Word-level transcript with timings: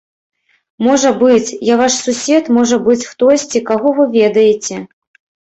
Можа 0.85 1.11
быць, 1.23 1.55
я 1.67 1.75
ваш 1.81 1.97
сусед, 2.07 2.49
можа 2.57 2.81
быць, 2.89 3.07
хтосьці, 3.11 3.63
каго 3.69 3.93
вы 4.01 4.09
ведаеце. 4.19 4.75